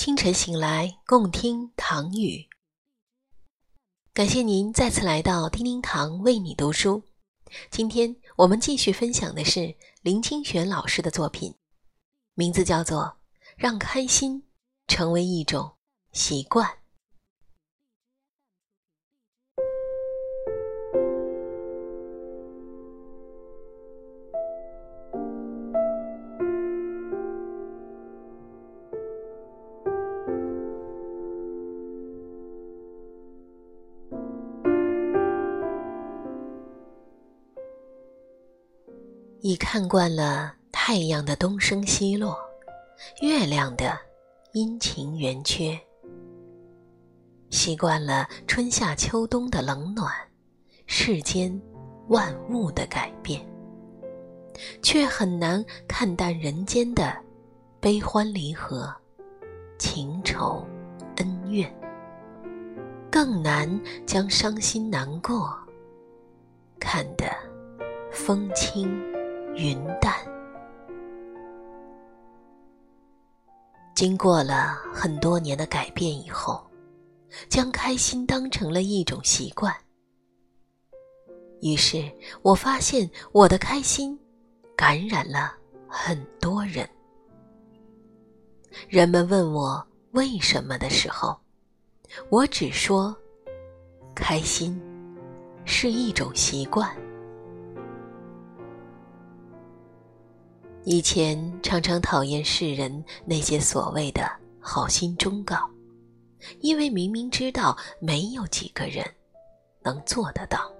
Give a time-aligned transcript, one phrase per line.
[0.00, 2.48] 清晨醒来，共听唐语。
[4.14, 7.04] 感谢您再次来到叮叮堂为你读书。
[7.70, 11.54] 今天我们继续分享的是林清玄老师的作品，
[12.32, 13.02] 名字叫做
[13.58, 14.42] 《让开心
[14.86, 15.76] 成为一种
[16.12, 16.66] 习惯》。
[39.60, 42.36] 看惯了太阳的东升西落，
[43.20, 43.96] 月亮的
[44.54, 45.78] 阴晴圆缺，
[47.50, 50.12] 习惯了春夏秋冬的冷暖，
[50.86, 51.60] 世间
[52.08, 53.46] 万物的改变，
[54.82, 57.14] 却很难看淡人间的
[57.78, 58.92] 悲欢离合、
[59.78, 60.66] 情仇
[61.18, 61.72] 恩怨，
[63.08, 65.54] 更难将伤心难过
[66.80, 67.26] 看得
[68.10, 68.90] 风轻。
[69.60, 70.14] 云淡，
[73.94, 76.66] 经过了很多年的改变以后，
[77.50, 79.70] 将开心当成了一种习惯。
[81.60, 84.18] 于是我发现，我的开心
[84.74, 85.52] 感染了
[85.86, 86.88] 很多人。
[88.88, 91.38] 人们问我为什么的时候，
[92.30, 93.14] 我只说：
[94.14, 94.80] 开心
[95.66, 96.90] 是一种习惯。
[100.84, 105.68] 以前常常讨厌世人那些所谓的好心忠告，
[106.60, 109.04] 因为明明知道没有几个人
[109.82, 110.72] 能做得到。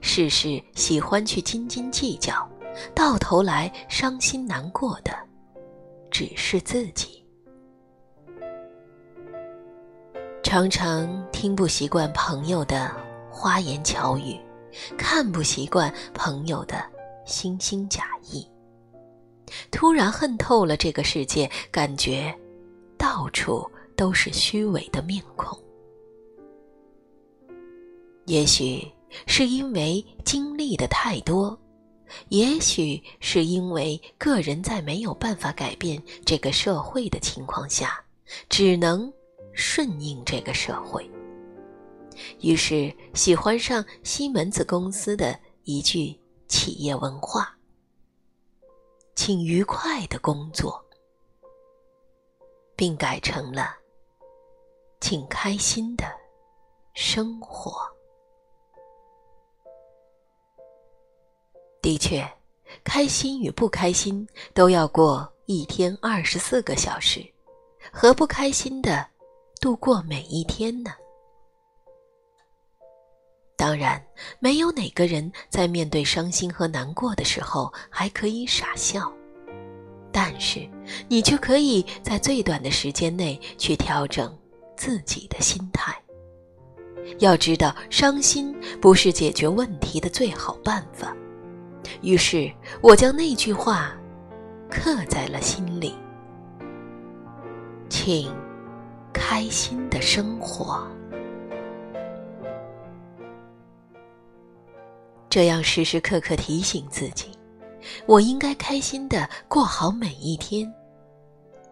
[0.00, 2.48] 事事喜欢去斤斤计较，
[2.92, 5.16] 到头来伤心难过的
[6.10, 7.24] 只是自己。
[10.42, 12.90] 常常听不习惯朋友的
[13.30, 14.36] 花言巧语，
[14.98, 16.74] 看不习惯朋友的
[17.24, 18.49] 惺惺假意。
[19.70, 22.34] 突然恨透了这个世界，感觉
[22.98, 25.58] 到处都是虚伪的面孔。
[28.26, 28.86] 也许
[29.26, 31.58] 是因为经历的太多，
[32.28, 38.04] 也许是因为个人在没有办法改变这个社会的情况下，
[38.48, 39.12] 只能
[39.52, 41.08] 顺应这个社会。
[42.40, 46.14] 于是喜欢上西门子公司的一句
[46.46, 47.56] 企业文化。
[49.14, 50.82] 请愉快的工作，
[52.74, 53.76] 并改成了
[55.00, 56.04] “请开心的
[56.94, 57.72] 生活”。
[61.82, 62.26] 的确，
[62.82, 67.22] 开心与不开心都要过一天二十四个小时，
[67.92, 69.06] 何不开心的
[69.60, 70.90] 度过每一天呢？
[73.60, 74.02] 当然，
[74.38, 79.12] 没有哪个人在面对伤心和难过的时候还可以傻笑，
[80.10, 80.66] 但是
[81.08, 84.34] 你却可以在最短的时间内去调整
[84.78, 85.94] 自己的心态。
[87.18, 91.14] 要知道，伤心不是解决问题的最好办法。
[92.00, 92.50] 于是
[92.80, 93.94] 我将那句话
[94.70, 95.94] 刻在了心里，
[97.90, 98.34] 请
[99.12, 100.90] 开心的生活。
[105.30, 107.30] 这样时时刻刻提醒自己，
[108.04, 110.68] 我应该开心的过好每一天，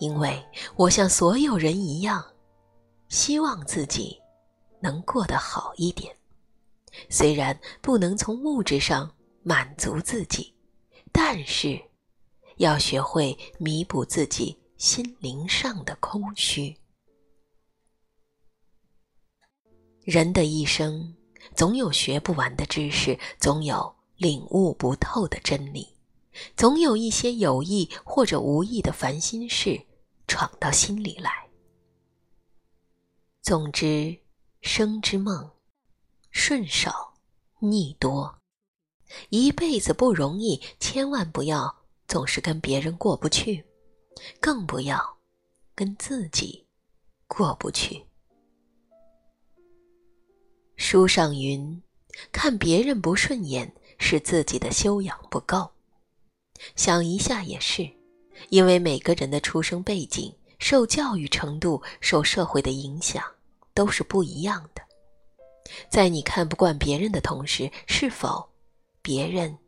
[0.00, 0.44] 因为
[0.74, 2.22] 我像所有人一样，
[3.08, 4.20] 希望自己
[4.80, 6.12] 能过得好一点。
[7.08, 9.08] 虽然不能从物质上
[9.44, 10.52] 满足自己，
[11.12, 11.80] 但是
[12.56, 16.76] 要学会弥补自己心灵上的空虚。
[20.02, 21.14] 人的一生。
[21.54, 25.94] 总有学不完的知识，总有领悟不透的真理，
[26.56, 29.84] 总有一些有意或者无意的烦心事
[30.26, 31.48] 闯到心里来。
[33.42, 34.18] 总之，
[34.62, 35.50] 生之梦，
[36.30, 37.14] 顺少
[37.58, 38.38] 逆多，
[39.28, 43.64] 一辈子不容易，千万不要总是跟别人过不去，
[44.40, 45.18] 更不要
[45.74, 46.66] 跟自己
[47.26, 48.06] 过不去。
[50.76, 51.82] 书上云
[52.32, 55.70] ：“看别人不顺眼，是自己的修养不够。”
[56.76, 57.88] 想一下也是，
[58.48, 63.24] 因为每个人的出生背景、受教育程度、受社会的影响
[63.72, 64.82] 都是不一样的。
[65.88, 68.48] 在你看不惯别人的同时，是否
[69.02, 69.58] 别人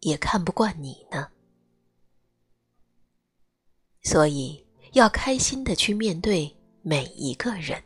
[0.00, 1.28] 也看不惯你呢？
[4.02, 7.82] 所以，要开心的去面对每一个人，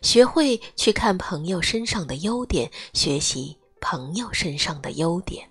[0.00, 5.48] 学会去看朋友身上的优点，学习朋友身上的优点。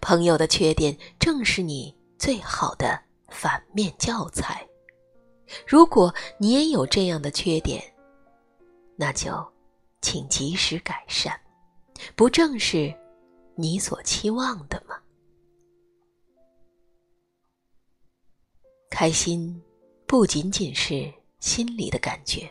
[0.00, 4.66] 朋友的缺点正是你最好的反面教材。
[5.66, 7.82] 如果你也有这样的缺点，
[8.96, 9.30] 那就
[10.00, 11.38] 请及时改善，
[12.16, 12.94] 不正是
[13.54, 14.96] 你所期望的吗？
[18.90, 19.62] 开心
[20.06, 22.50] 不仅仅是心里的感觉，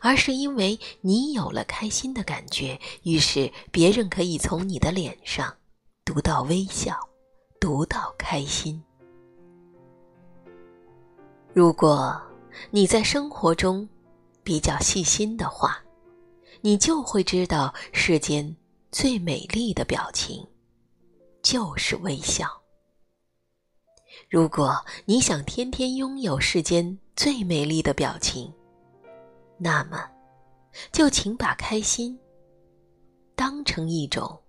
[0.00, 5.54] 而是因为你有了开心的感觉，于是别人可以从你的脸上
[6.04, 6.98] 读到微笑，
[7.60, 8.82] 读到开心。
[11.52, 12.20] 如果
[12.70, 13.88] 你在生活中
[14.42, 15.82] 比较细心的话，
[16.60, 18.56] 你就会知道世间
[18.92, 20.46] 最美丽的表情
[21.42, 22.46] 就是微笑。
[24.28, 24.76] 如果
[25.06, 28.52] 你想天天拥有世间最美丽的表情，
[29.62, 30.08] 那么，
[30.90, 32.18] 就请把开心
[33.34, 34.40] 当成一种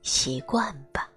[0.00, 1.10] 习惯吧。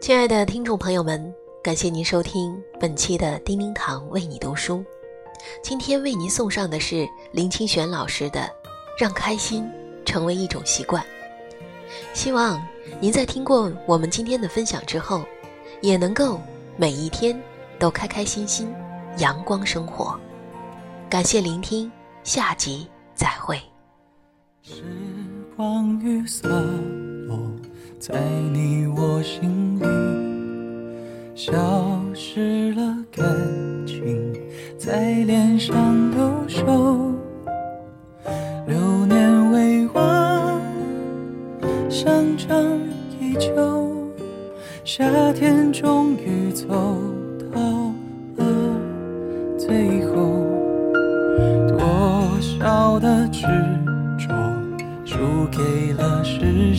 [0.00, 1.34] 亲爱的听众朋友们。
[1.60, 4.82] 感谢您收听本期的叮叮堂为你读书。
[5.60, 8.40] 今天为您送上的是林清玄老师的
[8.98, 9.64] 《让开心
[10.04, 11.00] 成为一种习惯》。
[12.12, 12.60] 希望
[13.00, 15.24] 您在听过我们今天的分享之后，
[15.80, 16.40] 也能够
[16.76, 17.40] 每一天
[17.78, 18.74] 都开开心心、
[19.18, 20.18] 阳光生活。
[21.08, 21.90] 感谢聆听，
[22.24, 23.56] 下集再会。
[24.62, 24.82] 时
[25.56, 27.38] 光雨洒落
[28.00, 28.20] 在
[28.52, 29.84] 你我心里。
[31.36, 31.54] 消
[32.12, 32.97] 失了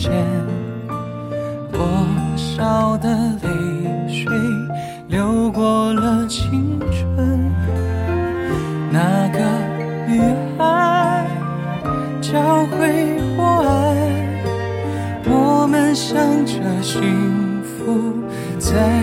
[0.00, 0.10] 间，
[1.70, 1.86] 多
[2.34, 3.08] 少的
[3.42, 3.48] 泪。
[4.08, 4.32] 水
[5.08, 7.52] 流过了青春，
[8.90, 9.38] 那个
[10.08, 10.20] 女
[10.58, 11.26] 孩
[12.20, 13.96] 教会我爱，
[15.30, 18.14] 我们向着幸福
[18.58, 19.02] 在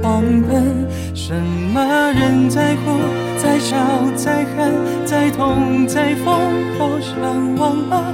[0.00, 0.88] 狂奔。
[1.14, 2.98] 什么人在哭，
[3.36, 3.76] 在笑，
[4.16, 4.72] 在喊，
[5.04, 6.34] 在痛，在疯，
[6.78, 7.14] 好想
[7.56, 8.12] 忘了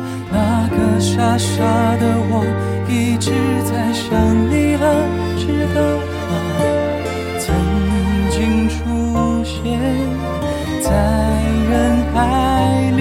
[1.15, 1.63] 傻傻
[1.99, 2.43] 的我，
[2.89, 3.31] 一直
[3.63, 4.11] 在想
[4.51, 4.85] 你了。
[5.39, 5.97] 值得
[6.29, 6.35] 吗？
[7.39, 7.55] 曾
[8.31, 8.75] 经出
[9.45, 9.79] 现
[10.83, 10.91] 在
[11.71, 11.73] 人
[12.13, 12.19] 海
[12.97, 13.01] 里，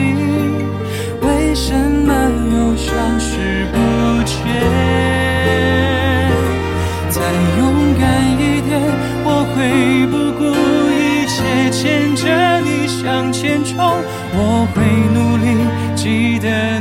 [1.21, 2.13] 为什么
[2.53, 3.75] 又消失不
[4.29, 4.31] 见？
[7.09, 7.17] 再
[7.57, 7.61] 勇
[7.97, 8.01] 敢
[8.37, 8.71] 一点，
[9.25, 9.57] 我会
[10.11, 10.45] 不顾
[10.93, 11.33] 一切
[11.71, 11.81] 牵
[12.15, 12.21] 着
[12.61, 13.73] 你向前冲。
[14.35, 14.83] 我会
[15.13, 15.45] 努力
[15.95, 16.72] 记得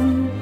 [0.00, 0.39] 人。